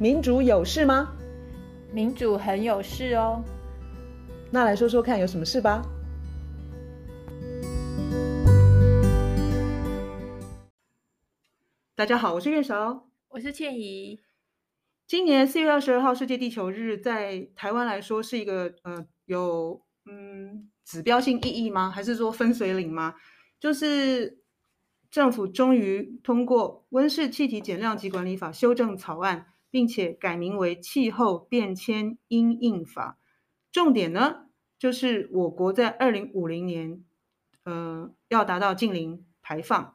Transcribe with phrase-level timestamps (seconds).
[0.00, 1.14] 民主有事吗？
[1.92, 3.44] 民主很有事哦。
[4.50, 5.82] 那来说说看，有什么事吧？
[11.94, 14.22] 大家好，我是月韶，我是倩怡。
[15.06, 21.90] 今年四月二十二号世界地球日，在台湾来说是一个呃有嗯指标性意义吗？
[21.90, 23.16] 还是说分水岭吗？
[23.60, 24.40] 就是。
[25.10, 33.18] 政府终于通过《温室气体减量及管理法》修正草案，并且改名为《气候变迁因应法》。
[33.72, 34.46] 重点呢，
[34.78, 37.04] 就是我国在二零五零年，
[37.64, 39.94] 呃，要达到净零排放。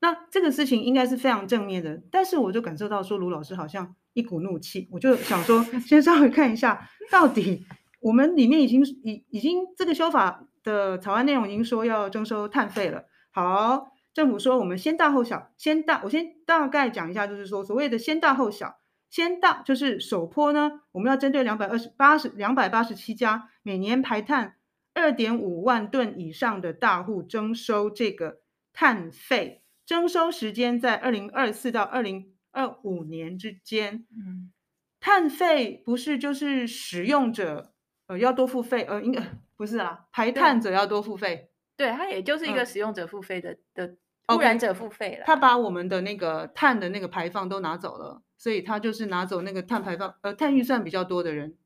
[0.00, 4.88] 那这个事情应该是非常正面的，但是我就感受到说，卢老师好像一股怒气。
[4.90, 7.64] 我就想说， 先稍微看一下，到底
[8.00, 13.04] 我们里面已经已已经这个修法的草案内容已经说要征收碳费了。
[13.30, 13.90] 好。
[14.14, 18.76] 政府说，我们先大后小，先大，我先大概讲一下，就是说，所谓的先大后小，
[19.12, 24.56] 先到就是首波呢，我们要针对两百二十八十两百八十七家每年排碳
[24.94, 28.40] 二点五万吨以上的大户征收这个
[28.72, 34.06] 碳费，征收时间在二零二四到二零二五年之间。
[34.10, 34.50] 嗯，
[34.98, 37.74] 碳费不是就是使用者
[38.06, 39.22] 呃要多付费，呃，应该
[39.58, 41.50] 不是啦，排碳者要多付费。
[41.76, 43.96] 对，它也就是一个使用者付费的、嗯、的。
[44.28, 51.56] 污染者付费了，他把我们的那个碳的那个排放都拿走了，所以他就是拿走那个碳排放，呃，碳预算比较多的人。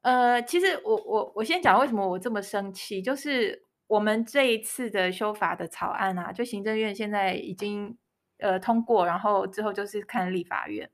[0.00, 7.96] 呃，其实我我我先讲为什么我这么生气，就是我们这一次的修法的草案啊，就行政院现在已经
[8.38, 10.90] 呃通过，然后之后就是看立法院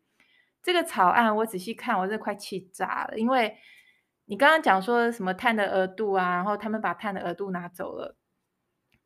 [0.63, 3.57] 这个草案，我仔细看，我这快气炸了，因为
[4.27, 8.19] 你刚刚讲说什么碳的额度啊，然后他们把碳的额度拿走了。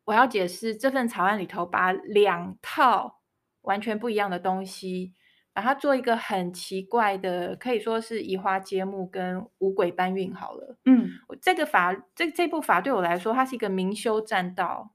[0.03, 3.21] 我要解释这份草案里头，把两套
[3.61, 5.13] 完全不一样的东西，
[5.53, 10.77] 把它做一个很奇怪的，可以说是移花接木跟五鬼搬运好了。
[10.85, 11.07] 嗯，
[11.41, 14.93] 这个法，这这部法对我来说，它是一个明修栈道、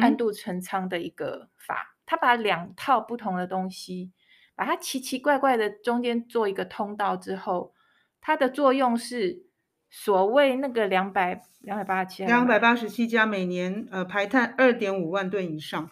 [0.00, 1.96] 暗度陈仓的一个法。
[2.04, 4.12] 它把两套不同的东西，
[4.54, 7.72] 把它奇奇怪怪的中间做一个通道之后，
[8.20, 9.48] 它的作用是。
[9.90, 15.90] 所谓那个两百两百八十七，两百八十七家每年呃排碳二点五万吨以上，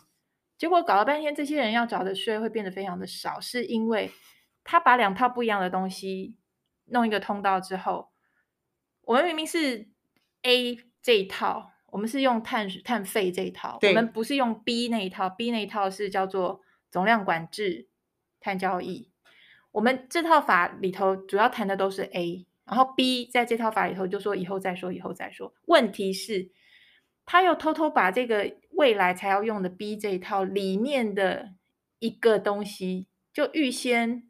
[0.59, 4.11] 结果搞了半天，这些人要缴的税会变得非常的少，是因为
[4.65, 6.37] 他把两套不一样的东西
[6.87, 8.09] 弄一个通道之后，
[9.03, 9.89] 我们明明是
[10.43, 17.89] A 这一套，我们是用碳碳费这一套，我们不是用 B 那一套，B 那一套是叫做总量管制
[18.41, 19.11] 碳交易，
[19.73, 22.47] 我们这套法里头主要谈的都是 A。
[22.69, 25.55] 然后 B 在这套法里头就说以后再说，以后再说。
[25.67, 26.51] 问题是，
[27.27, 31.51] 他又偷偷把这个未来才要用的 B 这一套里面的
[31.99, 34.27] 一个东西，就预先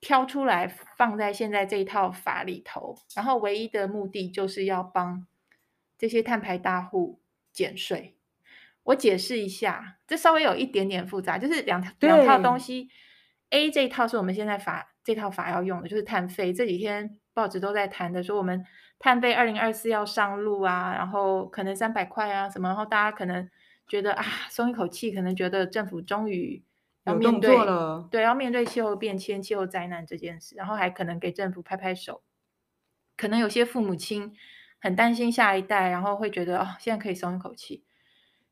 [0.00, 2.96] 挑出来放在现在这一套法里头。
[3.14, 5.26] 然后唯一的目的就是要帮
[5.96, 7.20] 这些碳排大户
[7.52, 8.16] 减税。
[8.84, 12.88] 我解释一下，这稍微有一点点复杂，就是两两套东西。
[13.50, 16.52] A 这一套是我们现在法这套法要用的，就是碳费。
[16.52, 17.18] 这几天。
[17.34, 18.62] 报纸都在谈的，说我们
[19.02, 23.50] 碳费二零二四要上路啊，然后可能三百块啊什么，然后大家可能
[23.88, 26.62] 觉得啊松一口气，可能觉得政府终于
[27.04, 32.22] 要面对了，对，要面对气候变迁、气候灾难这件事，然后还可能给政府拍拍手。
[33.16, 34.32] 可能有些父母亲
[34.80, 37.82] 很担心下一代，然后会觉得哦，现在可以松一口气。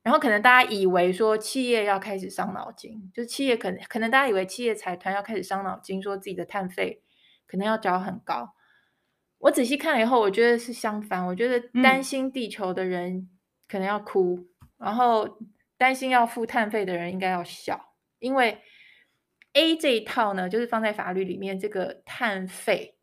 [0.03, 7.03] 然后可能大家以为说企业要开始伤脑筋，就是企业可能可能大家以为企业财团要开始伤脑筋，说自己的碳费
[7.47, 8.55] 可能要缴很高。
[9.41, 11.27] 我仔细看了以后，我觉得是相反。
[11.27, 13.28] 我觉得担心地球的人
[13.67, 15.39] 可能要哭，嗯、然后
[15.78, 18.59] 担心要付碳费的人应该要笑，因为
[19.55, 22.99] A 这一套呢，就是放在法律里面这个碳费，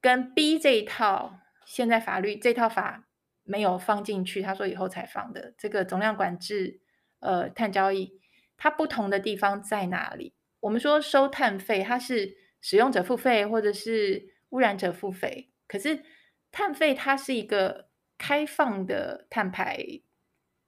[0.00, 3.08] 跟 B 这一套现在法律这套法
[3.42, 6.80] 没有放进去，他说以后才放的这个总量管制，
[7.18, 8.20] 呃，碳交易，
[8.56, 10.32] 它不同的地方在哪里？
[10.60, 16.04] 我们说收碳费，它是使用者付费，或者是污染者付费，可是
[16.52, 19.84] 碳费它是一个开放的碳排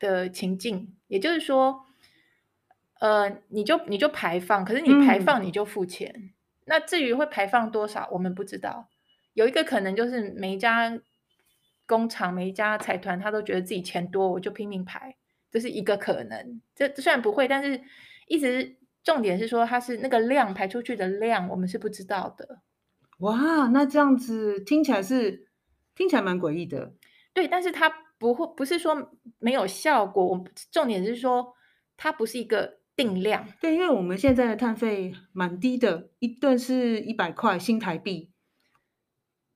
[0.01, 1.87] 的情境，也就是说，
[2.99, 6.13] 呃，你就你就排放，可是你排放你就付钱。
[6.17, 6.33] 嗯、
[6.65, 8.89] 那至于会排放多少，我们不知道。
[9.35, 11.01] 有一个可能就是每一家
[11.87, 15.15] 工厂、每一家财团，他都觉得自己钱多，我就拼命排，
[15.53, 16.61] 这是一个可能。
[16.75, 17.81] 这虽然不会，但是
[18.27, 22.63] 一直重点是说，它是那个量排出去的量，我们是不知道的。
[23.19, 25.49] 哇，那这样子听起来是
[25.95, 26.93] 听起来蛮诡异的。
[27.33, 30.27] 对，但是它不会不是说没有效果。
[30.27, 31.55] 我重点是说，
[31.97, 33.47] 它不是一个定量。
[33.61, 38.31] 对，因为我们现在的碳费蛮低的，一顿是一百块新台币。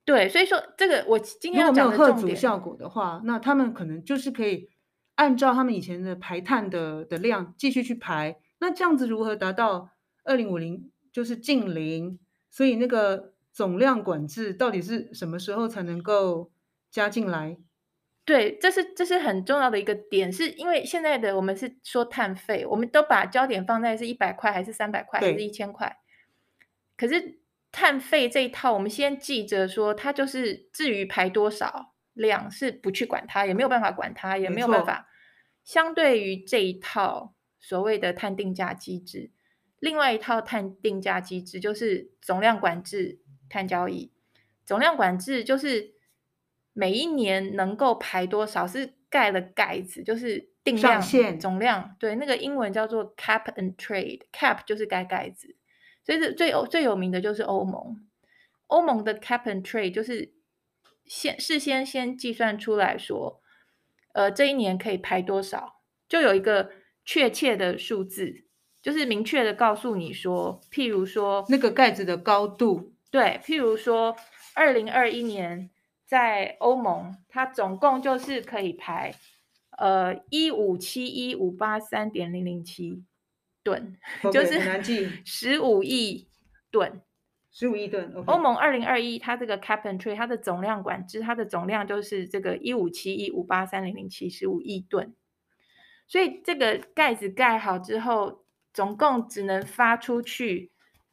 [0.05, 4.69] 对，所以说这个我今天如果没有吓阻效果的话，那他们可能就是可以
[5.15, 8.41] 按照他们以前的排碳的的量继续去排。
[8.59, 9.91] 那这样子如何达到
[10.25, 12.19] 二零五零就是近零？
[12.51, 16.51] 所以那个总量管制到底是什么时候才能够
[16.91, 17.59] 加进来？
[18.25, 25.99] 对，这是这是很重要的一个点，是因为现在的我们是说碳费，我们都把焦点放在是一百块还是三百块还是一千块，
[26.97, 27.39] 可是。
[27.73, 35.07] 碳费这一套，我们先记着说，它就是至于排多少量是不去管它，也没有办法管它，也没有办法。
[35.63, 39.31] 相对于这一套所谓的碳定价机制，
[39.79, 44.11] 另外一套碳定价机制就是总量管制碳交易。
[44.65, 45.93] 总量管制就是
[46.73, 51.03] 每一年能够排多少是盖了盖子，就是定量
[51.39, 51.97] 总量。
[51.99, 55.57] 对，那个英文叫做 cap and trade，cap 就是盖盖子。
[56.03, 57.97] 所以是最有最有名的就是欧盟，
[58.69, 60.33] 欧盟的 cap and trade 就是
[61.05, 63.43] 先事先先计算出来说，
[64.13, 66.71] 呃，这一年可以排多少，就有一个
[67.05, 68.45] 确切的数字，
[68.81, 74.17] 就是明确的告诉你说，譬如说那个盖子的高度，对，譬如说
[74.55, 75.71] 二零二一年
[76.07, 79.15] 在欧盟，它总共就是可以排
[79.79, 83.05] 呃一五七一五八三点零零七。
[83.63, 83.99] 吨、
[84.33, 84.59] 就是
[85.23, 86.31] 十五亿
[86.71, 87.03] 吨，
[87.53, 88.11] 十五亿吨。
[88.25, 95.15] 欧盟二零二一，它这个 cap and trade，它的总量管制，它的总量就是这个一五七一五八三零零七十五亿吨。
[96.09, 100.70] 所以这个盖子盖好之后，总共只能发出去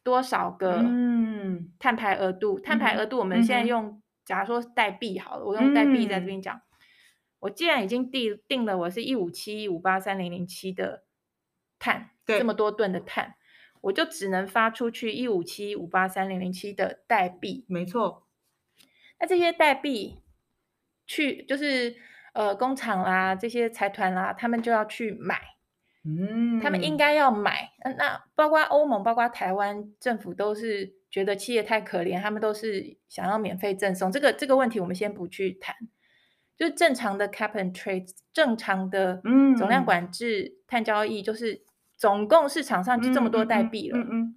[0.08, 2.58] 多少个嗯碳排额度？
[2.58, 6.56] 嗯、碳排额度我们现在用，嗯、假如说代币好了，我用代币在这边讲。
[6.56, 6.62] 嗯、
[7.40, 11.04] 我既然已经定定了，我是一五七一五八三零零七的
[11.78, 12.10] 碳。
[12.24, 13.36] 这么多吨的碳，
[13.80, 17.64] 我就只能发出去一五七五八三零零七的代币。
[17.68, 18.26] 没错，
[19.18, 20.20] 那这些代币
[21.06, 21.96] 去就是
[22.34, 25.57] 呃工厂啦、这些财团啦，他们就要去买。
[26.08, 27.70] 嗯，他们应该要买。
[27.98, 34.10] 那包括欧盟、包括台湾政府都是觉得企业太可怜，他们都是想要免费赠送。
[34.10, 35.74] 这个这个问题我们先不去谈，
[36.56, 39.20] 就是正常的 cap and trade，正常的
[39.58, 41.62] 总量管制碳交易就是。
[42.00, 44.34] 总共市场上就这么多代币了，嗯嗯，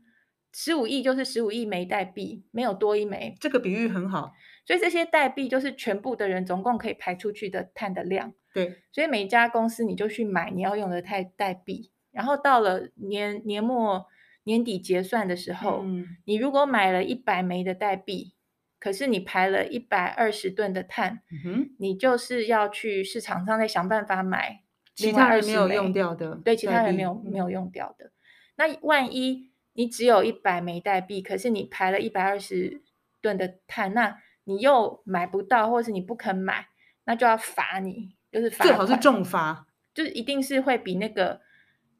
[0.54, 3.36] 十五亿就是十五亿枚代币，没有多一枚。
[3.40, 4.34] 这个比喻很好，
[4.66, 8.34] 所以这些代币就是全部的人总共可以排出去的碳的量。
[8.54, 14.06] 对，所以每一家公司你就去买你要用的代代币，然后到了年年末
[14.44, 18.34] 年底结算的时候，嗯，你如果买了一百枚的代币，
[18.78, 24.64] 可是你排了一百二十吨的碳，嗯，你就是要去市场上再想办法买。
[24.94, 28.12] 其他人没有用掉的，对，其他人没有没有用掉的。
[28.58, 32.82] 那万一你只有一百枚代币，可是你排了一百二十
[33.22, 36.68] 吨的碳，那你又买不到，或者是你不肯买，
[37.06, 41.42] 那就要罚你，就是罚，最好是重罚，就是一定是会比那个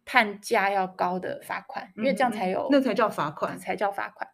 [0.06, 4.30] 碳价要高的罚款，因为这样才有，那才叫罚款，才叫罚款。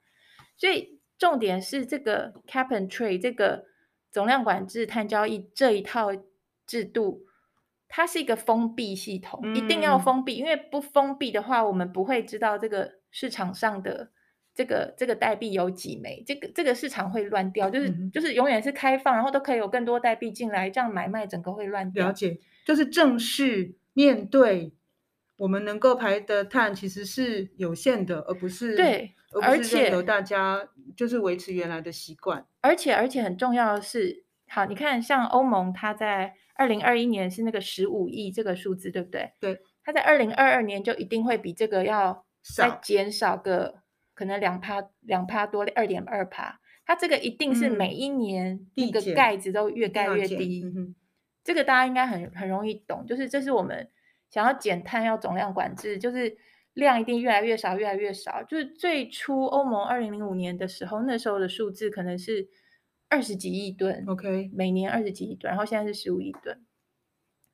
[0.55, 3.65] 所以重点是这个 cap and trade 这个
[4.11, 6.09] 总量管制碳交易这一套
[6.65, 7.25] 制度。
[7.89, 14.11] 它是一个封闭系统，嗯，一定要封闭，因为不封闭的话，我们不会知道这个市场上的
[14.53, 22.07] 这个这个代币有几枚，这个这个市场会乱掉，就是、嗯、就是永远是开放，然后都可以有更多代币进来，这样买卖整个会乱掉。
[22.07, 24.73] 了解，就是正式面对
[25.37, 39.31] 我们能够排的碳其实是有限的，而不是对，而且由大家就是维持原来的习惯，而且而且很重要的是，好，你看像欧盟，它在二零二一年是那个十五亿这个数字，对不对？
[39.39, 43.81] 对，它在二零二二年就一定会比这个要再减少个
[44.13, 46.59] 可能两趴两趴多二点二趴。
[46.85, 50.63] 它这个一定是每一年那个盖子都越盖越低。
[50.63, 50.95] 嗯、
[51.43, 53.89] 这个大家应该很很容易懂，就是这是我们
[54.29, 56.37] 想要减碳要总量管制，就是
[56.73, 58.43] 量一定越来越少越来越少。
[58.43, 62.49] 就是最初欧盟二零零五年的时候，那时候的数字可能是。
[63.09, 66.65] 二十几亿吨，OK，每年二十几亿吨，然后现在是十五亿吨，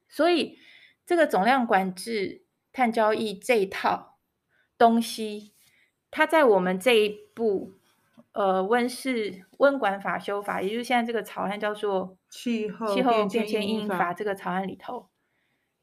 [0.09, 0.57] 所以
[1.05, 4.12] 这个总量管制碳交易这一套
[4.77, 5.53] 东西，
[6.11, 7.73] 它在我们这一部
[8.31, 15.09] 呃温室温管法修法，也就是现在这个草案叫做气候气候变迁因应法这个草案里头，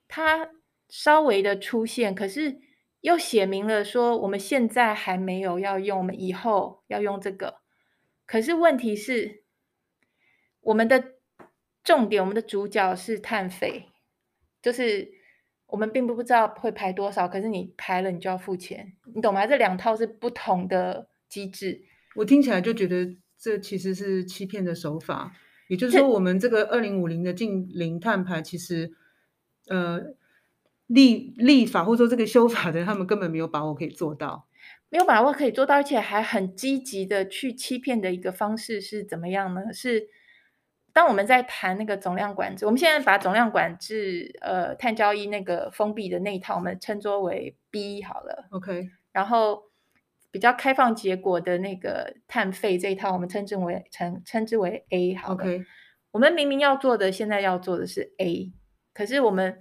[0.08, 0.50] 它
[0.88, 2.60] 稍微的出现，可是
[3.00, 7.60] 又写明了说我们现在还没有要用，我们以后要用这个，
[8.26, 9.40] 可是问题是。
[10.62, 11.14] 我们的
[11.82, 13.86] 重点，我们的主角是碳费，
[14.60, 15.10] 就是
[15.70, 19.46] 我们并不不知道会排多少，可是你排了，你就要付钱，你懂吗？
[19.46, 21.82] 这两套是不同的机制。
[22.16, 25.32] 我听起来就觉得这其实是欺骗的手法。
[25.68, 28.90] 也就是说，我们这个二零五零的近零碳排，其实
[29.68, 30.00] 呃
[30.86, 34.48] 立立法或者说这个修法的，他们根本没有把握可以做到，
[34.88, 39.72] 没有把握可以做到，而且还很积极的去欺骗的一个方式是怎么样呢？
[39.72, 40.08] 是。
[40.92, 48.88] 当我们在谈那个总量管制，我们现在把总量管制，呃，碳交易那个封闭的那一套，我们称作为 B 好了，OK。
[49.12, 49.64] 然后
[50.30, 55.64] 比较开放结果的那个碳费这一套，我们称之为称称之为 A 好了，OK。
[56.12, 58.52] 我们明明要做的，现在要做的是 A，
[58.92, 59.60] 可是我们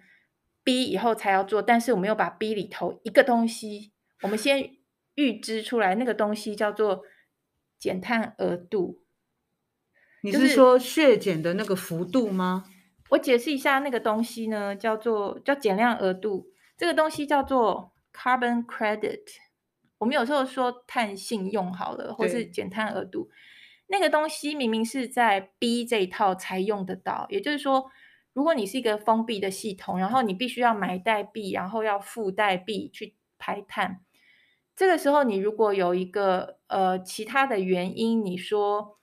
[0.63, 3.91] B 以后才要做，但是我们又把 B 里头一个东西，
[4.23, 4.71] 我们先
[5.15, 7.03] 预支出来，那个东西叫做
[7.77, 9.03] 减碳额度。
[10.21, 12.65] 你是说削减的那个幅度吗？
[12.65, 12.79] 就是、
[13.11, 16.47] 我解释一下，那个东西呢，叫做叫减量额度。
[16.77, 19.21] 这个东西叫做 carbon credit。
[19.97, 23.29] 我们有时候说碳信用好了，或是减碳额度。
[23.87, 27.25] 那个东西明明是在 B 这一套才用得到。
[27.29, 27.89] 也就是说，
[28.33, 34.01] 如果你是一个封闭的系统，然后你必须要买代币，然后要付代币去排碳。
[34.75, 38.98] 这个时候，你如果有一个呃其他的原因，你说。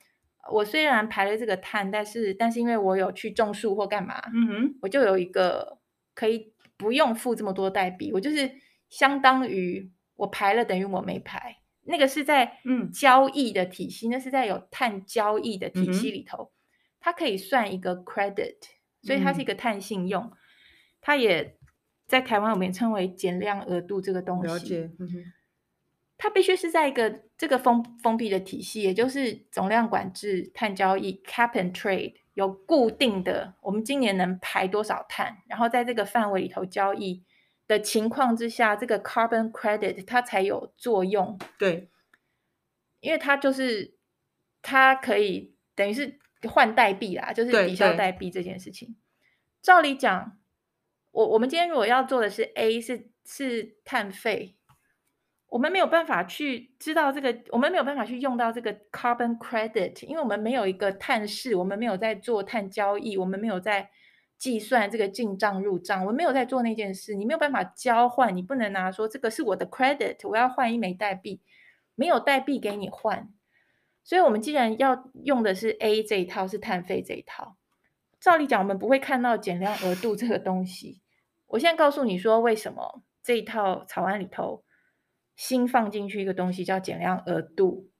[0.50, 5.79] 我虽然排了这个碳，但是但是因为我有去种树或干嘛，嗯哼，我就有一个
[6.15, 8.50] 可以不用付这么多代币，我就是
[8.88, 12.91] 相当于我排了等于我没排，那个是在嗯。
[12.93, 16.53] 交易的体系，嗯、那是在有碳交易的体系里头，嗯、
[17.00, 18.57] 它可以算一个 credit，
[19.03, 20.33] 所以它是一个碳信用，嗯、
[21.00, 21.59] 它也
[22.07, 24.47] 在台湾我们也称为减量额度这个东西。
[24.47, 25.33] 了解，嗯哼。
[26.19, 37.23] 它必须是在一个这个封封闭的体系，也就是总量管制、碳交易 （cap and trade） 有固定的，我们今年能排多少碳，然后在这个范围里头交易
[37.69, 41.39] 的情况之下，这个 carbon credit 它才有作用。
[41.59, 41.91] 对，
[43.01, 43.95] 因为它就是
[44.63, 46.19] 它可以等于是
[46.49, 48.97] 换代币啦，就是抵消代币这件事情。
[49.61, 50.39] 照理讲，
[51.11, 54.55] 我我们今天如果要做的是 A 是是碳费。
[55.57, 63.89] 我们没有办法去知道这个，我们没有办法去用到这个 carbon credit，因为我们没有一个碳市，我们没有在做碳交易，我们没有在
[64.37, 67.15] 计算这个进账入账，我们没有在做那件事。
[67.15, 71.41] 你没有办法交换，你不能拿说这个是我的 credit，我要换一枚代币，
[71.95, 73.27] 没有代币给你换。
[74.05, 77.57] 所以，我们既然要用的是 A 这一套，是碳费这一套，
[78.21, 81.01] 照理讲，我们不会看到减量额度这个东西。
[81.47, 84.63] 我现在告诉你说，为什么这一套草案里头。
[85.37, 87.90] 新放进去一个东西叫减量额度，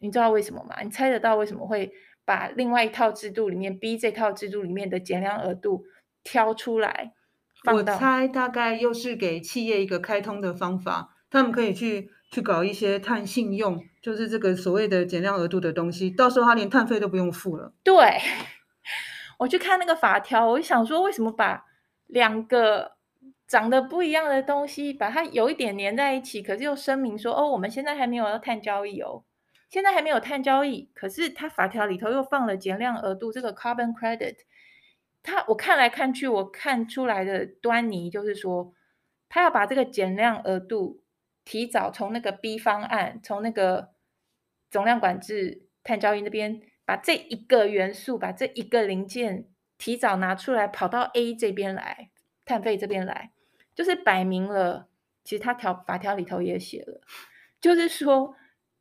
[0.00, 0.82] 你知道为什么吗？
[0.82, 1.92] 你猜得到为什么会
[2.24, 5.84] 把另外一套制度里面 B 这套制度里面的减量额度
[6.24, 7.12] 挑出来？
[7.72, 17.72] 我猜大概又是给企业一个开通的方法，他们可以去去搞一些碳信用，就是这个所谓的减量额度的东西，到时候他连碳费都不用付了。
[17.84, 18.18] 对，
[19.38, 21.64] 我去看那个法条，我就想说，为什么把
[22.06, 22.98] 两个？
[23.50, 29.24] 长得不一样的东西，把它有一点粘在一起，可是又声明说：“哦，我们现在还没有要碳交易哦，
[29.68, 34.36] 现在还没有碳交易。”可是它法条里头又放了减量额度这个 carbon credit。
[35.24, 38.72] 它我看来看去，我看出来的端倪就是说，
[39.28, 41.02] 他要把这个减量额度
[41.44, 43.88] 提早从那个 B 方案，从那个
[44.70, 52.10] 总量管制碳交易那边，把这一个元素，把这一个零件提早拿出来，跑到 A 这边来，
[52.44, 53.32] 碳费这边来。
[53.74, 54.88] 就是摆明了，
[55.24, 57.00] 其实他条法条里头也写了，
[57.60, 58.34] 就是说，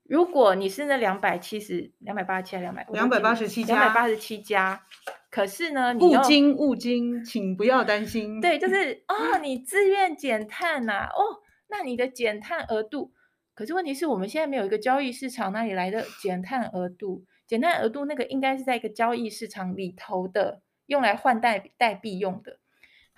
[0.04, 4.84] 如果你是那两百七十、两百八十七、两百两百八十七家、两百八十七家，
[5.30, 8.42] 可是呢，你勿惊勿惊，请不要担心。
[8.42, 13.14] 对，就是 哦，你自愿减碳呐、啊，哦，那你的减碳额度，
[13.54, 17.24] 可是问题是我们现在没有一个交易市场，哪里来的减碳额度？
[17.46, 22.60] 减碳额度那个应该是在一个交易市场里头的，用来换代代币用的。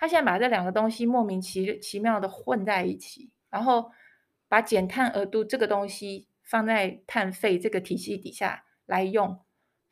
[0.02, 3.92] 他现在把这两个东西莫名其其妙的混在一起，然后
[4.48, 9.38] 把减碳额度这个东西放在碳费这个体系底下来用，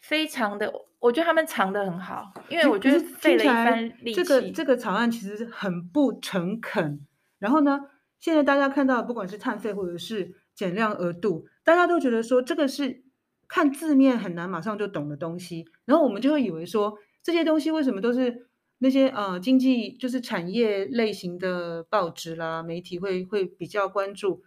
[0.01, 4.15] 非常的，我觉得他们藏得很好，因为我觉得费了一番力气。
[4.21, 7.07] 这个这个草案其实很不诚恳。
[7.39, 7.79] 然后呢，
[8.19, 13.05] 现在大家看到不管是碳费或者是减量额度，大家都觉得说这个是
[13.47, 18.50] 看字面很难马上就懂的东西，然后我们就会以为说这些东西为什么都是。
[18.83, 24.43] 那些呃经济就是产业类型的报纸啦、媒体会会比较关注，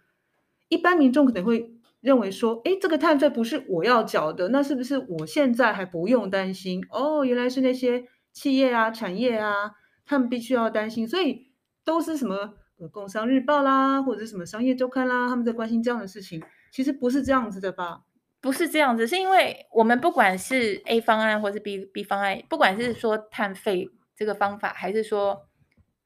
[0.68, 6.84] 一般民众可能会认为说，诶，这个碳费不是我要缴的，那是不是我现在还不用担心？
[6.90, 9.72] 哦，原来是那些企业啊、产业啊，
[10.04, 11.08] 他们必须要担心。
[11.08, 11.46] 所以
[11.84, 16.42] 都是什么呃《工商日报》啦，或者是什么《商业周刊》啦，他们在关心这样的事情。
[16.72, 18.00] 其实不是这样子的吧？
[18.40, 25.48] 不是这样子，是因为我们不管是 A 方案或是 B B 方案，不管是说碳费这个方法，还是说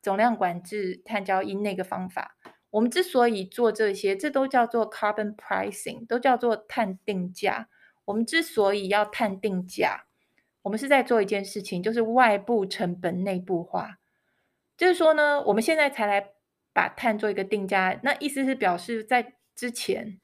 [0.03, 2.37] 总量管制碳交易那个方法，
[2.71, 7.69] 我们之所以做这些，这都叫做 carbon pricing，都叫做碳定价。
[8.07, 10.07] 我们之所以要碳定价，
[10.63, 13.99] 我们是在做一件事情，就是外部成本内部化。
[14.77, 16.31] 就是说呢，我们现在才来
[16.73, 20.21] 把碳做一个定价，那意思是表示在之前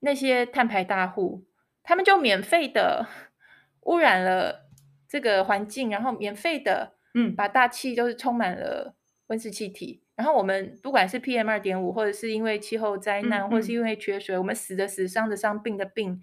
[0.00, 1.44] 那些碳排大户。
[1.82, 3.06] 他们就免费的
[3.84, 4.68] 污染了
[5.08, 8.94] 这个环境，然后免费的嗯把大气都是充满了
[9.26, 16.22] 温室气体，嗯、然后我们不管是 PM 二点五，或者是因为气候灾难，嗯嗯、或者是因为缺水，我们死的死，伤的伤，病的病，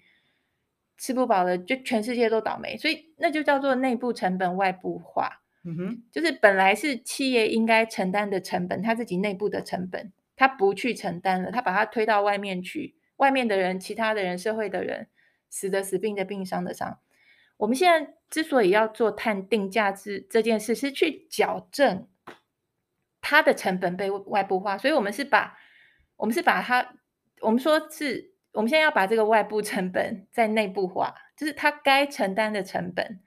[0.98, 5.42] 吃不饱了，就全世界都倒霉，所以那就叫做内部成本外部化。
[5.64, 15.08] 嗯哼，就是本来是企业应该承担的成本，他自己内部的成本，他不去承担了，他把它推到外面去，外面的人，其他的人，社会的人。
[15.48, 17.00] 死的死，病的病，伤的伤。
[17.58, 22.08] 我们现在之所以要做碳定价这这件事，是去矫正
[23.22, 24.78] 它的成本被外部化。
[24.78, 25.58] 所以，我们是把，
[26.18, 26.96] 我们是把它，
[27.42, 33.22] 我们说是，我们现在要把这个外部成本在内部化，就是他该承担的成本，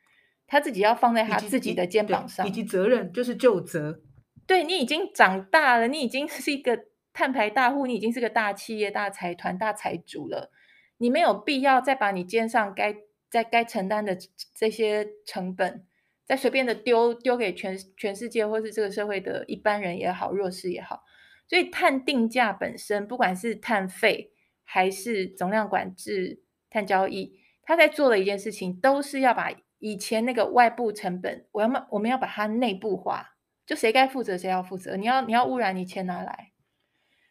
[0.47, 4.03] 他自己要放在他自己的肩膀上，以及责任就是就责。
[4.47, 10.51] 对，你已经长大了，你已经是一个碳排大户，你已经是个大企业、大财团、大财主了。
[10.99, 12.97] 你没有必要再把你肩上该
[13.31, 14.17] 在该承担的
[14.55, 15.87] 这些成本，
[16.27, 21.03] 再随便的丢丢给全全世界，或是这个社会的一般人也好，弱势也好。
[21.47, 24.33] 所以碳定价本身，不管是碳费
[24.65, 34.97] 还是总量管制、碳交易，他在做的一件事情，都是要把以前那个外部成本，我要么我们要把它内部化，就谁该负责谁要负责。
[34.97, 36.53] 你要你要污染，你钱拿来。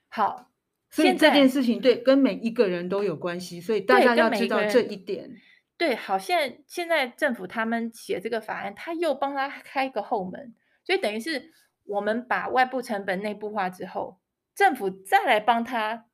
[0.08, 0.52] 好。
[0.90, 5.30] 所以这件事情对跟每一个人都有关系，所以大家要知道这一点。
[5.78, 11.52] 对，好，现在现在政府他们写这个法案，他又帮他开一个后门，所以等于是
[11.86, 14.20] 我们把外部成本内部化之后，
[14.56, 16.06] 政府再来帮他，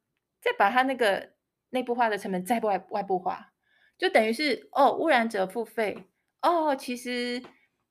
[0.41, 1.31] 再把他那个
[1.69, 3.53] 内部化的成本再外外部化，
[3.97, 6.07] 就等于是哦，污染者付费
[6.41, 7.41] 哦，其实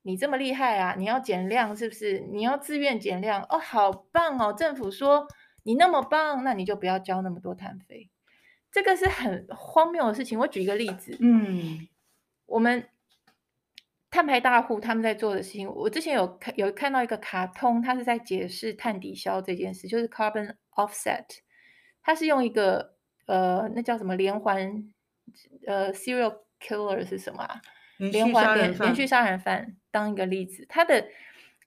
[0.02, 2.18] 你这么厉害啊，你要减量是不是？
[2.32, 5.26] 你要自愿减量哦，好棒哦，政府说。
[5.64, 8.10] 你那么棒，那你就不要交那么多碳费，
[8.72, 10.38] 这个是很荒谬的事情。
[10.38, 11.86] 我举一个例子，嗯，
[12.46, 12.88] 我们
[14.10, 21.26] 碳排大户他们在做的事情，我之前有看有看到一个卡通，他是在解释碳抵消这件事，就是 carbon offset，
[22.02, 24.92] 它是用一个呃，那叫什么连环
[25.66, 27.60] 呃 serial killer 是什么啊？
[27.98, 31.06] 连环连连续杀人犯当一个例子，它的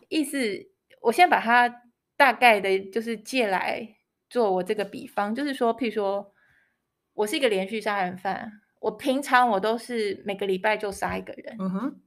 [0.10, 0.68] 意思，
[1.02, 1.84] 我先把它。
[2.18, 3.98] 大概的就是借来
[4.30, 6.34] 做我这个比方，就是说，譬如说，
[7.16, 12.02] 我是一个连续杀人犯，我平常我都是每个礼拜就杀一个人，嗯哼。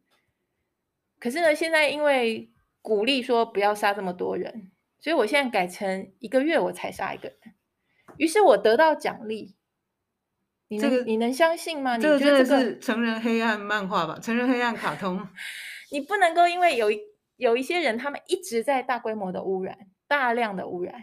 [1.18, 7.38] 可是呢，现在因为鼓励说不要杀这么多人，所以我现在改成一个月我才杀一个人，
[8.18, 9.56] 于是我得到奖励。
[10.68, 11.98] 你能、这个、你能相信吗？
[11.98, 14.18] 这个真的是成人黑暗漫画吧？
[14.20, 15.26] 成人黑暗卡通，
[15.90, 17.00] 你不能够因为有一
[17.36, 19.88] 有一些人，他们一直在大规模的污染。
[20.06, 20.94] 大量的污染，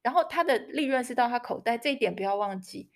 [0.00, 2.88] 然后他的利润是到他口袋，这一点不要忘记。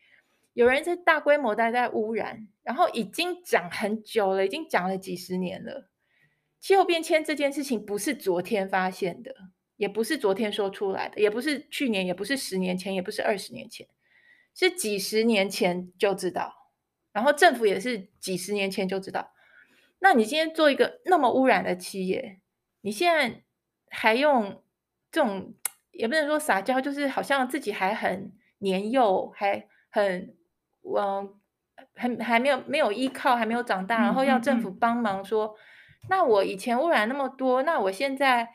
[0.59, 5.89] 有人在大规模的在污染，然后已经讲很久了，已经讲了几十年了。
[6.59, 9.33] 气候变迁这件事情不是昨天发现的，
[9.77, 13.87] 也不是昨天说出来的，也不是去年，也不是十年前，也不是二十年前，
[14.53, 16.53] 是几十年前就知道。
[17.13, 19.31] 然后政府也是几十年前就知道。
[20.01, 22.41] 那你今天做一个那么污染的企业，
[22.81, 23.45] 你现在
[23.91, 24.61] 还用？
[25.13, 25.55] 这种
[25.93, 30.37] 也不能说撒娇，就是好像自己还很年幼，还很
[30.83, 31.35] 嗯，
[31.95, 38.49] 还还没有没有依靠，还没有长大，然后要政府帮忙说，嗯嗯嗯，那我以前污染那么多，那我现在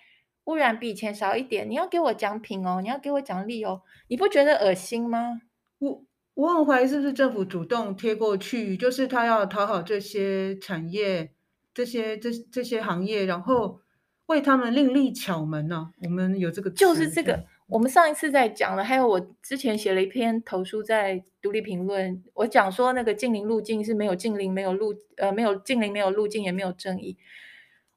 [0.46, 5.42] 污染比以前少一点，你要给我奖品哦，你要给我奖励哦，你不觉得恶心吗？
[5.80, 11.32] 我我很怀疑是不是政府主动贴过去，就是他要讨好这些产业，
[11.74, 13.80] 这些这这些行业，然后。
[14.28, 15.92] 为他们另立巧门呢、啊？
[16.06, 17.44] 我们有这个就是这个。
[17.74, 27.18] 我们上一次在讲了，还有我之前写了一篇投书在独立评论，我讲说那个净零路径是没有净零，没有路呃没有净零，没有路径，也没有正义。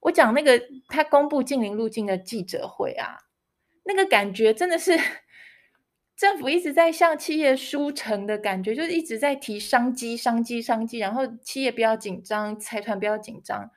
[0.01, 0.59] 我讲那个
[0.89, 3.19] 他公布净零路径的记者会啊，
[3.85, 4.99] 那个感觉真的是
[6.17, 13.71] 政府一直在向企业输诚的感觉，就是一直在提商机、商机、商机，然后企业不要紧张，财团不要紧张。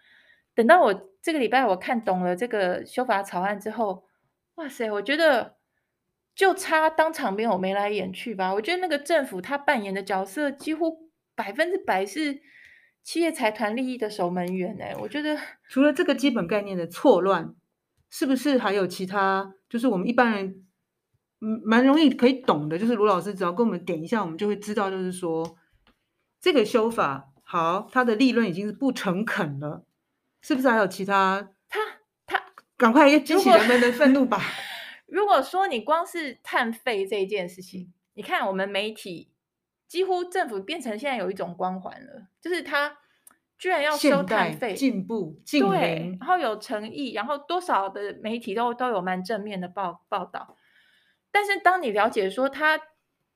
[0.55, 4.05] 等到我这个礼拜我看懂了这个修法草案之后，
[4.55, 5.57] 哇塞，我觉得
[6.39, 8.53] 就差当场没有眉来眼去吧。
[8.53, 12.39] 我觉得那个政府他扮演的角色几乎百分之百是
[13.03, 14.95] 企业财团利益的守门员哎。
[15.01, 17.53] 我觉得除了这个基本概念的错乱，
[18.09, 19.53] 是不是还有其他？
[19.67, 20.65] 就是我们一般人
[21.41, 25.57] 嗯蛮容易可以懂的，就是卢老师只要跟我们点一下，我们就会知道，就是说
[26.39, 29.83] 这个修法好，它的立论已经是不诚恳了，
[30.39, 31.49] 是不是还有其他？
[31.67, 31.79] 他
[32.25, 32.41] 他
[32.77, 34.41] 赶快要激起人们的愤怒吧。
[35.11, 39.31] 如果说你光是碳费这一件事情，你看我们媒体
[39.87, 42.97] 几乎政府变成现在有一种光环了，就是他
[43.57, 50.55] 居然要收碳费，进步，进对，然后有诚意，然后多少的媒体都都有蛮正面的报报道。
[51.31, 52.79] 但是当你了解说他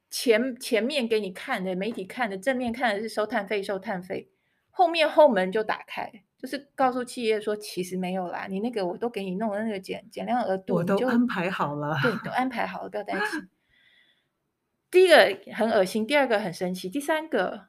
[0.09, 4.29] 前前面给你看的媒体看的正面看的是收碳费收碳费，
[4.69, 6.23] 后面后门就打开。
[6.43, 13.47] 就是告诉企业说，其实没有啦，你那个我都给你弄了那个减减量额度，我都安排好了，对，都安 排好了，不要担心。
[14.91, 17.67] 第一个很恶心，第二个很神奇，第三个，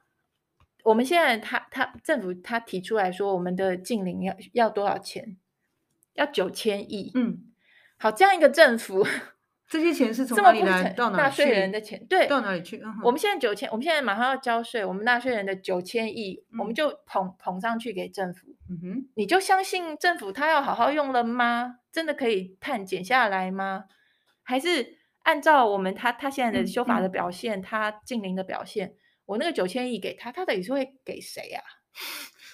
[0.83, 5.37] 我们现在他他政府他提出来说，我们的净零要要多少钱？
[6.15, 7.13] 要九千亿。
[7.15, 7.53] 嗯，
[7.95, 9.07] 好，这样一个政府。
[9.67, 10.89] 这些钱是从哪里来？
[10.93, 11.23] 到哪去？
[11.23, 12.81] 纳税人的钱，对，到哪里去？
[13.03, 18.47] 我们现在九千，我们现在马上要交税，我们纳税人的九千亿，嗯、我们就捧捧上去给政府。
[18.69, 21.79] 嗯哼，你就相信政府他要好好用了吗？
[21.91, 23.85] 真的可以碳减下来吗？
[24.43, 28.93] 还是按照我们他他现在的修法的表现，他近邻的表现，
[29.25, 31.69] 我那个九千亿给他，他到底是会给谁呀、啊？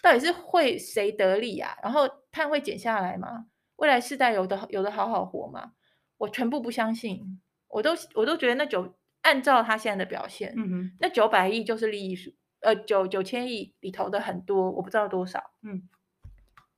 [0.02, 1.84] 到底是会谁得利呀、啊？
[1.84, 3.48] 然后碳会减下来吗？
[3.76, 5.74] 未来世代有的有的好好活吗？
[6.22, 15.90] 我全部不相信，我都我都觉得那九按照他现在的表现，嗯哼，那九百亿就是利益输，呃九九千亿里头的很多，我不知道多少，嗯，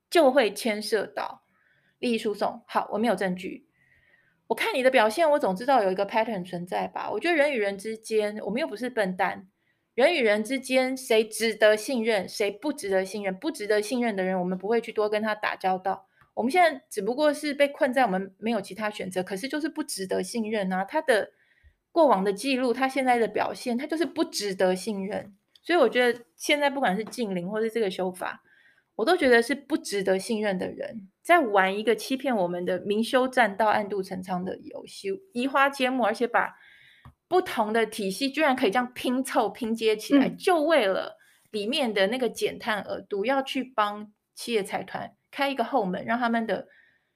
[0.09, 1.43] 就会牵涉到
[1.99, 2.63] 利益输送。
[2.67, 3.67] 好，我没有证据，
[4.47, 7.11] 我看你的表现，我总知道有一个 pattern 存在吧？
[7.11, 9.49] 我觉得人与人之间，我们又不是笨蛋，
[9.93, 13.37] 人与人之间谁值得信任，谁不值得信任？
[13.37, 16.07] 不值得信任的人，我们不会去多跟他打交道。
[16.33, 20.83] 我们现在只不过是被困在我们没有其他选择，可是就是不值得信任啊！
[20.83, 21.31] 他的
[21.91, 25.35] 过往的记录，他现在的表现，他就是不值得信任。
[25.61, 28.41] 所以我觉得现在不管是禁令或是这个修法，
[28.95, 36.55] 我都觉得是不值得信任的人在玩一个欺骗我们的明修栈道、暗度陈仓的游戏，移花接木，而且把
[37.27, 41.17] 不同的体系居然可以这样拼凑拼接起来，嗯、就为了
[41.51, 45.15] 里面的那个减碳额度，要去帮企业财团。
[45.31, 46.67] 开一个后门，让他们的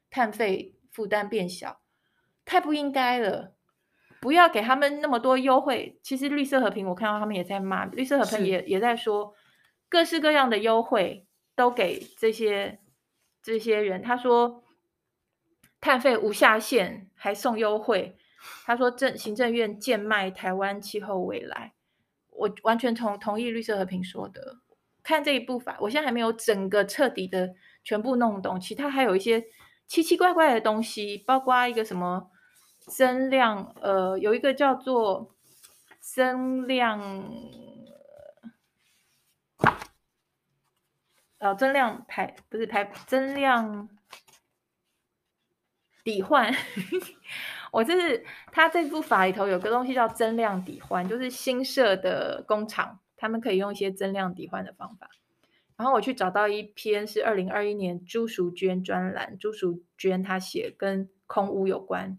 [0.10, 1.82] 碳费负担变小，
[2.46, 3.54] 太不应该了！
[4.20, 6.00] 不要给他们那么多优惠。
[6.02, 9.36] 其实绿色和平，我看到他们也在骂，绿色和平也也在说，
[9.88, 12.80] 各式各样的优惠都给这些
[13.44, 14.02] 这些人。
[14.02, 14.64] 他说
[15.80, 18.18] 碳费无下限，还送优惠。
[18.66, 21.76] 他说政行政院贱卖台湾气候未来，
[22.32, 24.58] 我完全同同意绿色和平说的。
[25.08, 27.56] 看这一部法，我现在还没有整个彻底的。
[27.84, 29.42] 全部弄懂，其他还有一些
[29.86, 32.30] 奇奇怪怪的东西，包括一个什么
[32.80, 35.34] 增量，呃，有一个叫做
[36.02, 37.00] 增量，
[41.38, 43.88] 呃，增量排不是排增量
[46.04, 46.54] 抵换，
[47.72, 55.10] 我这是他这部法里头有个东西叫增量抵换，就是新设的工厂，他们可以用一些增量抵换的方法。
[55.76, 62.18] 然后我去找到一篇是二零二一年朱淑娟专栏，朱淑娟她写跟空屋有关。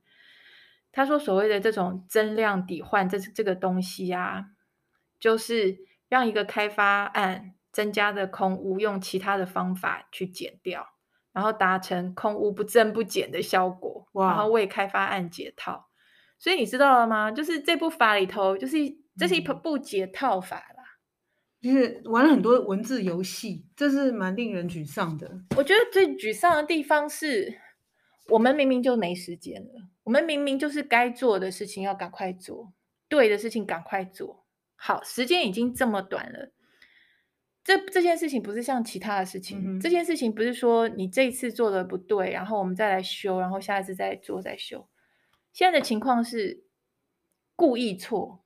[0.92, 4.46] 她说所谓的这种增量抵换，这是这个东西啊，
[5.18, 10.94] 就是让一个开发案增加的空屋用其他的方法去减掉，
[11.32, 15.88] 然后达成空屋不增不减的效果，然后为开发案解套。
[16.38, 17.32] 所以你知道了吗？
[17.32, 18.76] 就是这部法里头，就是
[19.16, 20.64] 这是一部解套法。
[21.62, 25.28] 嗯就是玩了很多文字游戏，这是蛮令人沮丧的。
[25.56, 27.58] 我觉得最沮丧的地方是，
[28.28, 32.72] 我们明明就没时间了，我们明明就是该做的事情要赶快做，
[33.08, 34.46] 对的事情赶快做。
[34.76, 36.52] 好，时间已经这么短了，
[37.64, 44.88] 这这件事情不是像其他的事情，嗯，这件事情不是说你这一次做的不对，然后我们再来修，然后下一次再做再修。
[45.52, 46.62] 现在的情况是
[47.56, 48.44] 故意错，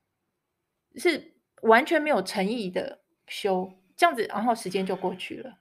[0.96, 3.01] 是完全没有诚意的。
[3.32, 5.58] 修这样子，然后时间就过去了。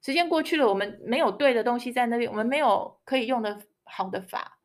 [0.00, 4.58] 时间过去了，我们没有对的东西在那边，我们没有可以用的好的法，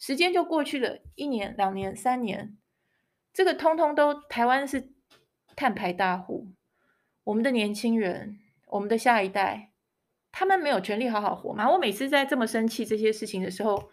[0.00, 2.58] 时间就过去了，一年、两年、三年，
[3.32, 4.90] 这个通通都台湾是
[5.54, 6.48] 碳排大户，
[7.22, 9.70] 我们的年轻人，我们的下一代，
[10.32, 11.70] 他们没有权利好好活吗？
[11.70, 13.90] 我每次在这么生气这些事情的时候，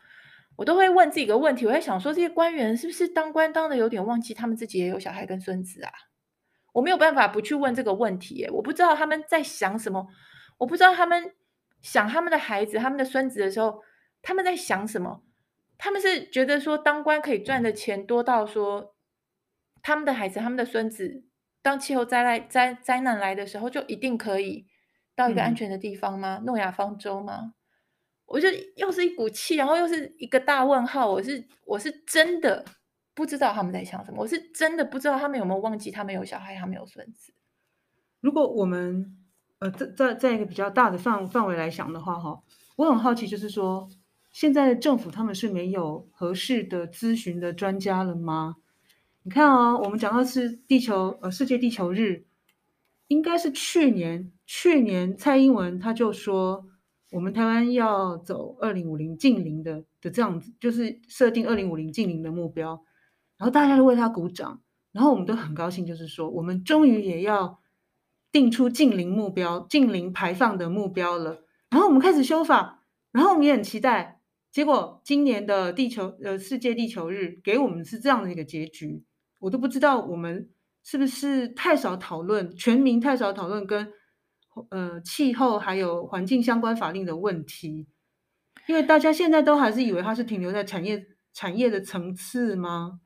[0.55, 5.91] 我都会问自己一个问题，我在想说，这些官员是不是当官当的有点忘记他们自己也有小孩跟孙子啊？
[6.73, 10.07] 我没有办法不去问这个问题，我不知道他们在想什么，
[10.57, 11.33] 我不知道他们
[11.81, 13.81] 想他们的孩子、他们的孙子的时候，
[14.21, 15.23] 他们在想什么？
[15.77, 18.95] 他们是觉得说当官可以赚的钱多到说，
[19.81, 21.23] 他们的孩子、他们的孙子，
[21.61, 24.67] 当气候灾难灾灾难来的时候，就一定可以
[25.15, 26.41] 到一个安全的地方吗？
[26.45, 27.53] 诺亚方舟吗？
[28.27, 31.11] 我就又是一股气，然后又是一个大问号。
[31.11, 32.63] 我是我是真的。
[33.21, 37.31] 不知道他们在想什么，我是真的不知道他们有没有忘记他们有小孩，他们有孙子。
[38.19, 39.15] 如果我们
[39.59, 42.41] 呃在在在一个比较大的范范围来想的话，哈，
[42.77, 43.87] 我很好奇，就是说
[44.31, 48.55] 现在的政府他们是没有合适的咨询的专家了吗？
[49.21, 52.25] 你看啊，我们讲到是地球呃世界地球日，
[53.07, 56.65] 应该是去年去年蔡英文他就说
[57.11, 62.83] 我们台湾要走二零五零净零的的这样子，就是设定二零五零净零的目标。
[63.41, 67.59] 然后大家都为他鼓掌，然后我们都很高兴，就是说我们终于也要
[68.31, 71.43] 定出近零目标、近零排放的目标了。
[71.71, 74.21] 然后我们开始修法，然后我们也很期待。
[74.51, 79.03] 结果今年的地球呃世界地球日给我们是这样的一个结局，
[79.39, 80.47] 我都不知道我们
[80.83, 83.91] 是不是太少讨论，全民太少讨论跟
[84.69, 87.87] 呃气候还有环境相关法令的问题，
[88.67, 92.99] 因为大家现在都还是以为它是停留在产业产业的层次吗？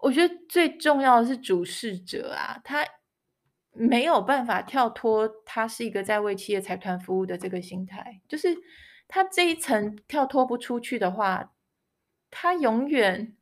[0.00, 2.86] 我觉得最重要的是主事者啊，他
[3.72, 8.56] 没有办法跳脱，他是一个在为企业财团服务的这个心态，就是
[9.06, 11.52] 他这一层跳脱不出去的话，
[12.30, 13.36] 他永远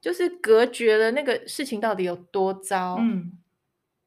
[0.00, 2.96] 就是隔绝了那个事情到底有多糟。
[2.98, 3.38] 嗯，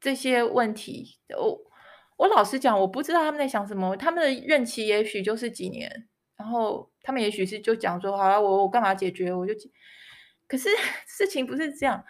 [0.00, 1.60] 这些问题，我
[2.16, 9.52] 我老实讲，我不知道他们在想什么，他们的任期也许就是几年，然后他们也许是就讲说，好了，我我干嘛解决，我就。
[10.48, 10.70] 可是
[11.06, 12.02] 事情不是这样，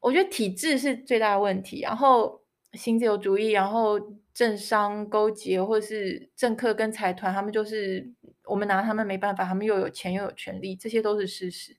[0.00, 4.00] 我觉得体制是最大的问题，然后新自由主义，然后
[4.32, 8.10] 政商勾结，或是政客跟财团，他们就是
[8.44, 11.76] 我们拿他们没办法，他们又有钱又有权力，这些都是事实。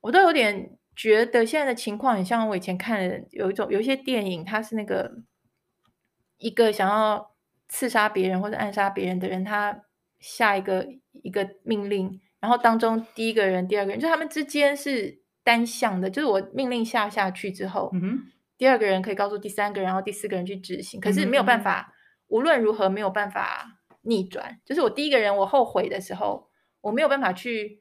[0.00, 5.22] 我都有点觉得现在的情况很像我以前看的有一种有一些电影，他是那个
[6.38, 7.34] 一个想要
[7.68, 9.84] 刺杀别人或者暗杀别人的人，他
[10.18, 12.20] 下一个一个命令。
[12.40, 18.18] 然后当中第一个人、第二个人，就他们之间是单向的，就是我命令下下去之后，嗯哼，
[18.56, 20.98] 第二个人可以告诉第三个人，然后第四个人去执行。
[20.98, 21.94] 可是没有办法，嗯、
[22.28, 24.58] 无论如何没有办法逆转。
[24.64, 26.48] 就是我第一个人我后悔的时候，
[26.80, 27.78] 我没有办法去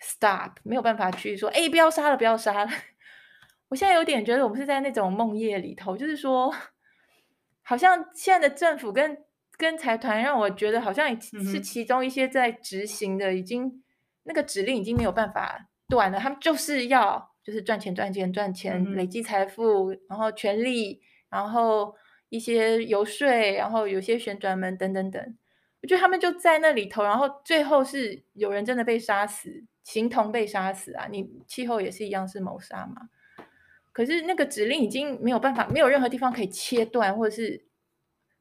[0.00, 2.70] stop，没有办法去说，哎，不要杀了，不要杀了。
[3.68, 6.54] 我现在有点觉得我们是在那种梦夜里头，就是说，
[7.62, 9.24] 好像现在的政府跟。
[9.58, 13.82] 跟财团让我觉得好像是其中一些在执行的，已经、嗯、
[14.22, 16.18] 那个指令已经没有办法断了。
[16.20, 21.92] 他们就是要就是赚钱赚钱赚钱，嗯、累积财富，然后权力，然后
[22.28, 25.36] 一些游说，然后有些旋转门等等等。
[25.82, 31.08] 我觉得他们就在那里头，然后最后是有人真的被杀死，形同被杀死啊！
[31.10, 33.08] 你气候也是一样是谋杀嘛？
[33.90, 37.66] 可是那个指令已经没有办法，没有任何地方可以切断，或者是。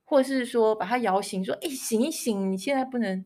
[0.09, 2.49] 或是说把他摇醒，说：“哎，醒一醒！
[2.49, 3.25] 你现在不能。”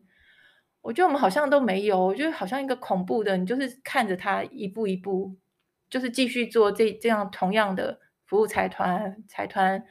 [0.82, 5.36] 我觉得我们好像都没有，我觉得好像一个恐怖的，你就是看着他一步一步，
[5.88, 9.84] 就是继续做这这样同样的服务财团，财团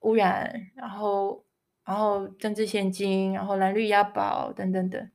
[0.00, 1.44] 污染，然后
[1.84, 5.08] 然后政治献金，然后蓝绿押宝等等等。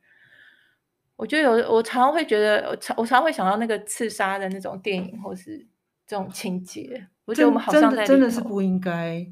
[1.17, 5.67] 我觉得有，我常常会觉得，我常我常常会想到那个刺杀的那种电影，或是
[6.06, 7.06] 这种情节。
[7.26, 9.28] 我觉得我们好像在真的是不应该，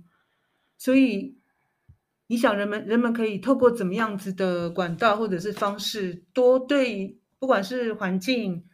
[0.77, 1.37] 所以。
[2.27, 8.65] 你想人们人们可以透过怎么样子的管道或者是方式，多对不管是环境，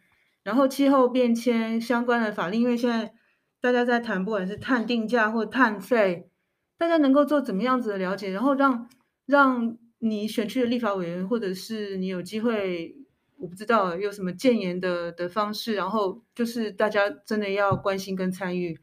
[0.42, 3.12] 然后气候变迁相关的法令，因为现在
[3.60, 6.30] 大家在谈，不管是碳定价或碳费，
[6.78, 8.88] 大家能够做怎么样子的了解，然后让
[9.26, 12.96] 让你选区的立法委员，或者是你有机会，
[13.36, 18.80] 我不知道有什么建言的的方式，然后就是大家真的要关心跟参与，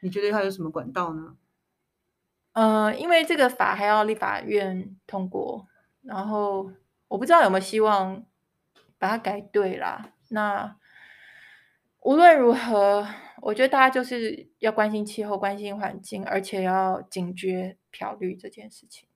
[0.00, 1.34] 你觉得它有什么管道呢？
[2.52, 5.66] 呃，因为这个法还要立法院通过，
[6.02, 6.70] 然后
[7.08, 8.24] 我不知道有没有希望
[8.98, 10.12] 把它改对啦。
[10.28, 10.76] 那
[12.00, 13.06] 无论如何，
[13.40, 19.08] 我觉得大家就是要关心气候、关心环境，而且要警觉漂绿这件事情。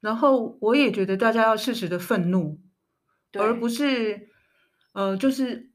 [0.00, 2.60] 然后我也觉得大家要适时的愤怒，
[3.32, 4.28] 而不是
[4.92, 5.70] 呃，就是。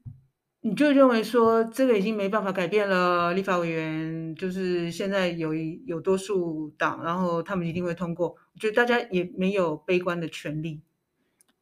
[0.62, 8.36] 你就认为说这个已经没办法改变了立法委员就是现在有一有多数党然后他们一定会通过。
[8.58, 10.82] 就大家也没有悲观的权利。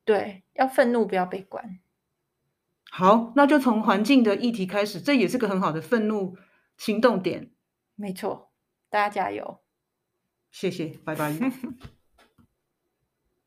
[0.05, 1.79] 对要愤怒不要悲观。
[2.91, 6.37] 好那就从环境的议题开始这也是个很好的愤怒
[6.77, 7.53] 行动点。
[7.95, 8.51] 没错
[8.91, 9.61] 大家加油。
[10.51, 11.39] 谢谢拜拜。